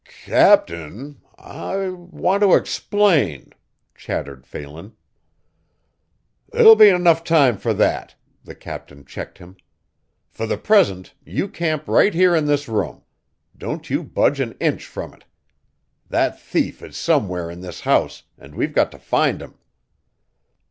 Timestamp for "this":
12.47-12.67, 17.61-17.81